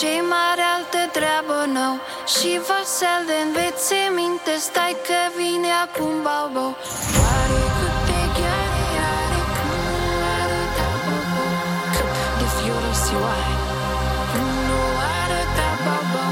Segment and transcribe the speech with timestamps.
[0.00, 1.96] Cei mari altă treabă n-au
[2.34, 6.66] Și vasal de învețăminte Stai că vine acum balbo
[7.20, 11.44] Oare câte gheare are Când nu arăta bobo
[11.94, 13.54] Cât de fiorosioare
[14.30, 14.80] Când nu
[15.20, 16.24] arăta bobo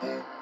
[0.00, 0.37] Hei,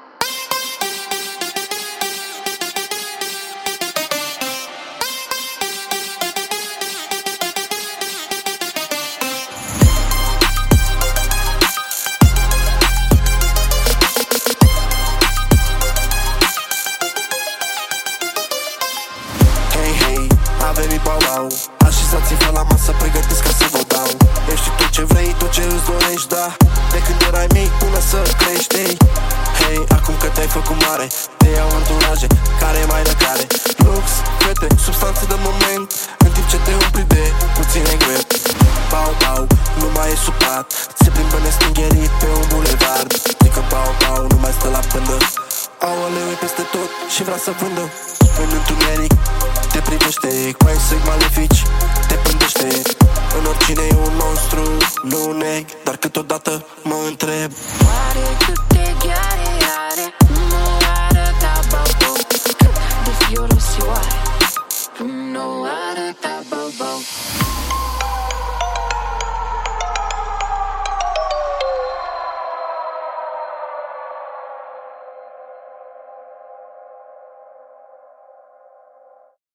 [21.17, 21.47] a venit bau
[21.89, 24.09] Așezați-vă la masă, pregătiți ca să vă dau.
[24.53, 26.47] Ești tot ce vrei, tot ce îți dorești, da.
[26.93, 28.97] De când erai mic până să crești Hei,
[29.61, 31.07] hei acum că te-ai făcut mare
[31.41, 32.29] Te iau anturaje,
[32.63, 33.45] care mai de care.
[33.85, 34.05] Lux,
[34.43, 35.89] fete, substanțe de moment
[36.25, 37.23] În timp ce te umpli de
[37.57, 38.23] puține greu
[38.93, 39.43] Bau, bau,
[39.81, 40.67] nu mai e suprat
[41.01, 43.11] Se plimbă nestingherit pe un bulevard.
[43.43, 45.17] Zică bau, bau, nu mai stă la pândă.
[45.87, 47.85] Aoleu, e peste tot și vrea să vândă
[48.43, 49.13] În întuneric
[49.73, 51.63] te privește Cu ai săi malefici.
[52.09, 52.83] Te pândește.
[53.39, 54.65] În oricine e un monstru,
[55.03, 55.65] nu un neg.
[55.85, 57.51] Dar câteodată mă întreb
[57.87, 59.51] Oare câte gheare
[59.89, 60.26] are